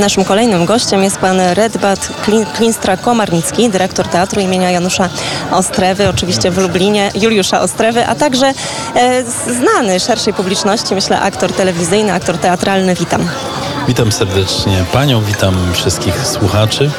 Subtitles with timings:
[0.00, 2.08] Naszym kolejnym gościem jest pan Redbat
[2.56, 5.08] Klinstra-Komarnicki, dyrektor Teatru imienia Janusza
[5.50, 8.52] Ostrewy, oczywiście w Lublinie, Juliusza Ostrewy, a także
[8.94, 9.24] e,
[9.60, 12.94] znany szerszej publiczności, myślę, aktor telewizyjny, aktor teatralny.
[12.94, 13.28] Witam.
[13.88, 16.90] Witam serdecznie panią, witam wszystkich słuchaczy,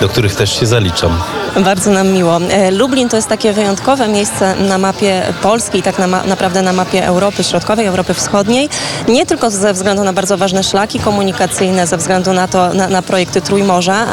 [0.00, 1.18] do których też się zaliczam.
[1.64, 2.36] Bardzo nam miło.
[2.36, 6.62] E, Lublin to jest takie wyjątkowe miejsce na mapie Polski i tak na ma naprawdę
[6.62, 8.68] na mapie Europy Środkowej, Europy Wschodniej.
[9.08, 13.02] Nie tylko ze względu na bardzo ważne szlaki komunikacyjne, ze względu na to, na, na
[13.02, 14.06] projekty Trójmorza,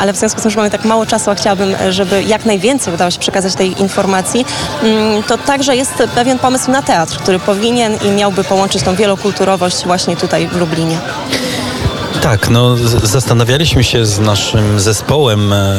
[0.00, 2.94] ale w związku z tym, że mamy tak mało czasu, a chciałabym, żeby jak najwięcej
[2.94, 4.44] udało się przekazać tej informacji,
[4.82, 9.84] um, to także jest pewien pomysł na teatr, który powinien i miałby połączyć tą wielokulturowość
[9.86, 10.98] właśnie tutaj w Lublinie.
[12.22, 15.74] Tak, no zastanawialiśmy się z naszym zespołem, e,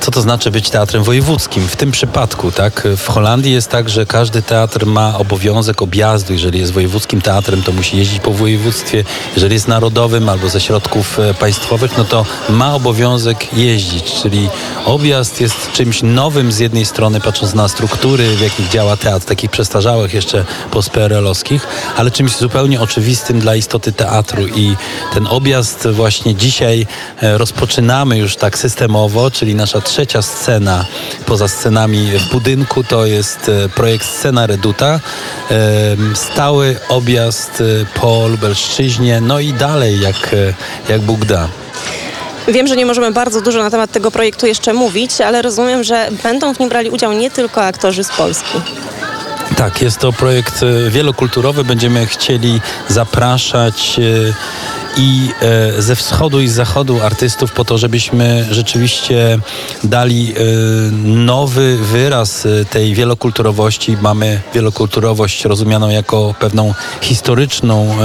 [0.00, 1.68] co to znaczy być teatrem wojewódzkim.
[1.68, 6.32] W tym przypadku, tak, w Holandii jest tak, że każdy teatr ma obowiązek objazdu.
[6.32, 9.04] Jeżeli jest wojewódzkim teatrem, to musi jeździć po województwie.
[9.34, 14.48] Jeżeli jest narodowym albo ze środków e, państwowych, no to ma obowiązek jeździć, czyli
[14.84, 19.50] objazd jest czymś nowym z jednej strony, patrząc na struktury, w jakich działa teatr, takich
[19.50, 24.76] przestarzałych jeszcze postPRL-owskich, ale czymś zupełnie oczywistym dla istoty teatru i
[25.14, 26.86] ten objazd właśnie dzisiaj
[27.22, 30.84] e, rozpoczynamy już tak systemowo, czyli nasza trzecia scena
[31.26, 35.00] poza scenami w budynku to jest e, projekt Scena Reduta.
[35.50, 37.62] E, stały objazd
[38.00, 40.36] po Lubelszczyźnie, no i dalej jak,
[40.88, 41.48] jak Bóg da.
[42.48, 46.08] Wiem, że nie możemy bardzo dużo na temat tego projektu jeszcze mówić, ale rozumiem, że
[46.22, 48.60] będą w nim brali udział nie tylko aktorzy z Polski.
[49.56, 51.64] Tak, jest to projekt wielokulturowy.
[51.64, 54.00] Będziemy chcieli zapraszać
[54.96, 59.38] i e, ze wschodu i z zachodu artystów po to, żebyśmy rzeczywiście
[59.84, 60.40] dali e,
[61.04, 63.96] nowy wyraz e, tej wielokulturowości.
[64.00, 67.96] Mamy wielokulturowość rozumianą jako pewną historyczną,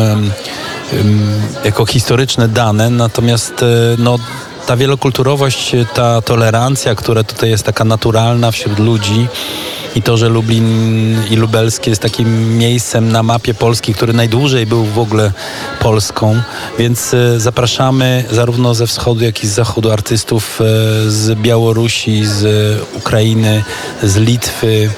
[1.63, 3.53] jako historyczne dane, natomiast
[3.97, 4.19] no,
[4.65, 9.27] ta wielokulturowość, ta tolerancja, która tutaj jest taka naturalna wśród ludzi,
[9.95, 14.85] i to, że Lublin i Lubelskie jest takim miejscem na mapie Polski, który najdłużej był
[14.85, 15.31] w ogóle
[15.79, 16.41] Polską,
[16.79, 20.63] więc e, zapraszamy zarówno ze wschodu, jak i z zachodu artystów e,
[21.09, 22.43] z Białorusi, z
[22.93, 23.63] Ukrainy,
[24.03, 24.89] z Litwy,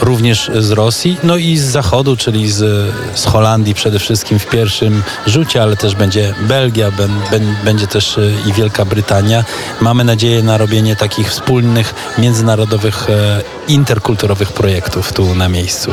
[0.00, 5.02] również z Rosji, no i z zachodu, czyli z, z Holandii przede wszystkim w pierwszym
[5.26, 9.44] rzucie, ale też będzie Belgia, ben, ben, będzie też e, i Wielka Brytania.
[9.80, 15.90] Mamy nadzieję na robienie takich wspólnych, międzynarodowych, e, interkulturowych projektów tu na miejscu.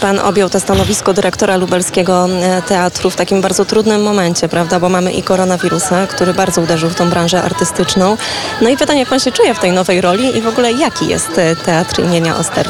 [0.00, 2.28] Pan objął to stanowisko dyrektora lubelskiego
[2.68, 6.94] teatru w takim bardzo trudnym momencie, prawda, bo mamy i koronawirusa, który bardzo uderzył w
[6.94, 8.16] tą branżę artystyczną.
[8.60, 11.08] No i pytanie, jak pan się czuje w tej nowej roli i w ogóle jaki
[11.08, 12.61] jest teatr imienia Oster?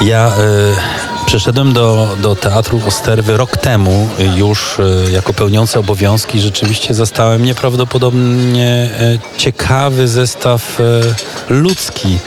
[0.00, 6.40] Ja y, przeszedłem do, do Teatru Osterwy rok temu już y, jako pełniący obowiązki.
[6.40, 10.78] Rzeczywiście zastałem nieprawdopodobnie y, ciekawy zestaw
[11.48, 12.18] ludzki.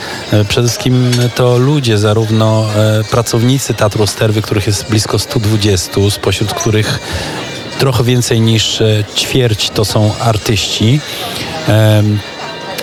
[0.48, 2.66] Przede wszystkim to ludzie, zarówno
[3.10, 6.98] pracownicy Teatru Osterwy, których jest blisko 120, spośród których
[7.78, 8.82] trochę więcej niż
[9.16, 11.00] ćwierć to są artyści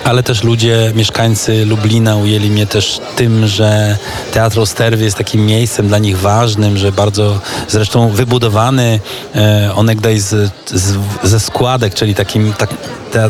[0.04, 3.96] ale też ludzie, mieszkańcy Lublina ujęli mnie też tym, że
[4.32, 9.00] Teatr Osterwy jest takim miejscem dla nich ważnym, że bardzo zresztą wybudowany
[9.34, 12.70] e, onegdaj z, z, ze składek, czyli takim, tak,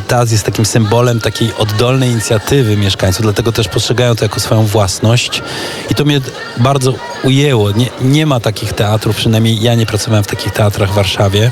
[0.08, 5.42] teatr jest takim symbolem takiej oddolnej inicjatywy mieszkańców, dlatego też postrzegają to jako swoją własność
[5.90, 6.20] i to mnie
[6.56, 6.94] bardzo
[7.24, 7.70] ujęło.
[7.70, 11.50] Nie, nie ma takich teatrów, przynajmniej ja nie pracowałem w takich teatrach w Warszawie,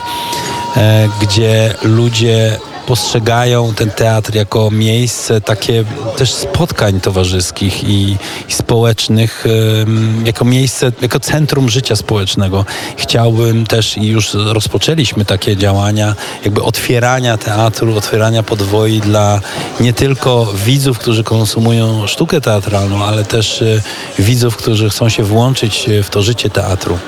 [0.77, 5.85] e, gdzie ludzie postrzegają ten teatr jako miejsce takie
[6.17, 8.17] też spotkań towarzyskich i,
[8.49, 9.45] i społecznych,
[10.25, 12.65] jako miejsce, jako centrum życia społecznego.
[12.97, 16.15] Chciałbym też i już rozpoczęliśmy takie działania,
[16.45, 19.41] jakby otwierania teatru, otwierania podwoi dla
[19.81, 23.83] nie tylko widzów, którzy konsumują sztukę teatralną, ale też e,
[24.19, 26.99] widzów, którzy chcą się włączyć w to życie teatru.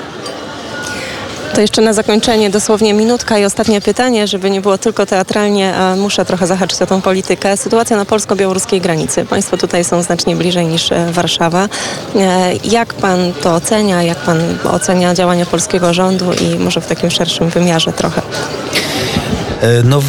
[1.55, 5.95] To jeszcze na zakończenie dosłownie minutka i ostatnie pytanie, żeby nie było tylko teatralnie, a
[5.95, 7.57] muszę trochę zahaczyć o tą politykę.
[7.57, 9.25] Sytuacja na polsko-białoruskiej granicy.
[9.25, 11.69] Państwo tutaj są znacznie bliżej niż e, Warszawa.
[12.15, 14.03] E, jak pan to ocenia?
[14.03, 14.39] Jak pan
[14.71, 18.21] ocenia działania polskiego rządu i może w takim szerszym wymiarze trochę?
[19.61, 20.01] E, no,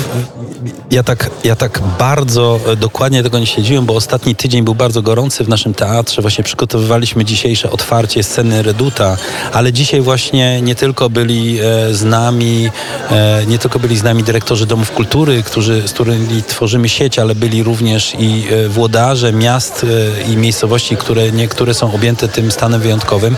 [0.91, 5.03] ja tak, ja tak bardzo e, dokładnie tego nie śledziłem, bo ostatni tydzień był bardzo
[5.03, 6.23] gorący w naszym teatrze.
[6.23, 9.17] Właśnie przygotowywaliśmy dzisiejsze otwarcie sceny Reduta,
[9.53, 12.71] ale dzisiaj właśnie nie tylko byli e, z nami,
[13.11, 17.35] e, nie tylko byli z nami dyrektorzy domów kultury, którzy, z którymi tworzymy sieć, ale
[17.35, 19.87] byli również i włodarze miast
[20.29, 23.37] i miejscowości, które niektóre są objęte tym stanem wyjątkowym.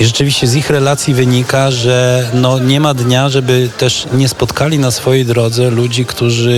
[0.00, 4.78] I rzeczywiście z ich relacji wynika, że no, nie ma dnia, żeby też nie spotkali
[4.78, 6.53] na swojej drodze ludzi, którzy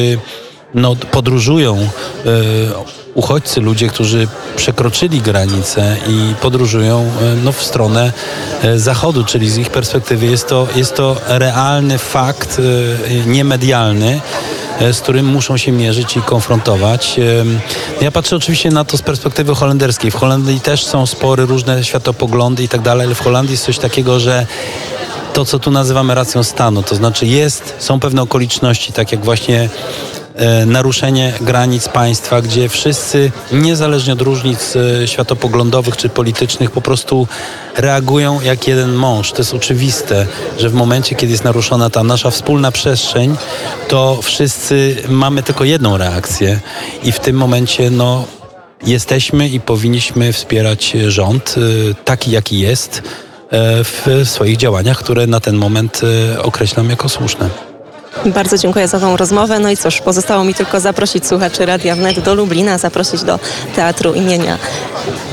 [0.75, 1.77] no, podróżują.
[1.77, 8.13] e, Uchodźcy, ludzie, którzy przekroczyli granice i podróżują e, no, w stronę
[8.63, 12.61] e, zachodu, czyli z ich perspektywy jest to, jest to realny fakt,
[13.27, 14.21] niemedialny,
[14.93, 17.21] z którym muszą się mierzyć i konfrontować.
[18.01, 20.11] Ja patrzę oczywiście na to z perspektywy holenderskiej.
[20.11, 23.79] W Holandii też są spory różne światopoglądy i tak dalej, ale w Holandii jest coś
[23.79, 24.47] takiego, że
[25.37, 29.69] to, co tu nazywamy racją stanu, to znaczy jest, są pewne okoliczności, tak jak właśnie
[30.35, 37.29] e, naruszenie granic państwa, gdzie wszyscy, niezależnie od różnic e, światopoglądowych czy politycznych, po prostu
[37.77, 39.33] reagują jak jeden mąż.
[39.33, 40.27] To jest oczywiste,
[40.59, 43.37] że w momencie, kiedy jest naruszona ta nasza wspólna przestrzeń,
[43.89, 46.61] to wszyscy mamy tylko jedną reakcję
[47.03, 48.25] i w tym momencie, no,
[48.87, 53.03] jesteśmy i powinniśmy wspierać rząd e, taki, jaki jest
[53.53, 56.01] w swoich działaniach, które na ten moment
[56.35, 57.51] e, określam jako słuszne.
[58.27, 59.59] Bardzo dziękuję za tą rozmowę.
[59.59, 63.39] No i cóż, pozostało mi tylko zaprosić słuchaczy Radia Wnet do Lublina, zaprosić do
[63.77, 64.59] Teatru imienia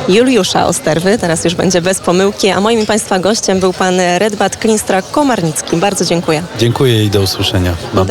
[0.10, 1.18] Juliusza Osterwy.
[1.18, 2.50] Teraz już będzie bez pomyłki.
[2.50, 5.78] A moim Państwa gościem był pan Redbat Klinstrak Komarnicki.
[5.78, 6.44] Bardzo dziękuję.
[6.60, 7.76] Dziękuję i do usłyszenia.
[7.94, 8.08] Mam